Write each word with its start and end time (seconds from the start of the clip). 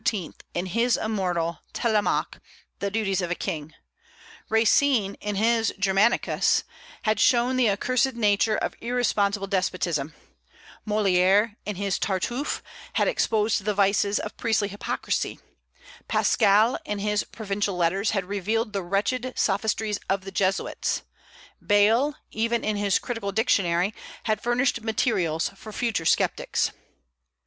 in 0.55 0.65
his 0.65 0.97
immortal 0.97 1.59
'Télémaque,' 1.75 2.39
the 2.79 2.89
duties 2.89 3.21
of 3.21 3.29
a 3.29 3.35
king; 3.35 3.71
Racine, 4.49 5.13
in 5.21 5.35
his 5.35 5.71
'Germanicus,' 5.77 6.63
had 7.03 7.19
shown 7.19 7.55
the 7.55 7.69
accursed 7.69 8.15
nature 8.15 8.55
of 8.57 8.73
irresponsible 8.81 9.45
despotism; 9.45 10.15
Molière, 10.87 11.55
in 11.67 11.75
his 11.75 11.99
'Tartuffe,' 11.99 12.63
had 12.93 13.07
exposed 13.07 13.63
the 13.63 13.75
vices 13.75 14.17
of 14.17 14.35
priestly 14.37 14.69
hypocrisy; 14.69 15.37
Pascal, 16.07 16.79
in 16.83 16.97
his 16.97 17.23
'Provincial 17.23 17.77
Letters,' 17.77 18.09
had 18.09 18.25
revealed 18.25 18.73
the 18.73 18.81
wretched 18.81 19.33
sophistries 19.35 19.99
of 20.09 20.21
the 20.21 20.31
Jesuits; 20.31 21.03
Bayle 21.63 22.15
even, 22.31 22.63
in 22.63 22.75
his 22.75 22.97
'Critical 22.97 23.31
Dictionary,' 23.31 23.93
had 24.23 24.41
furnished 24.41 24.81
materials 24.81 25.49
for 25.55 25.71
future 25.71 26.05
sceptics." 26.05 26.71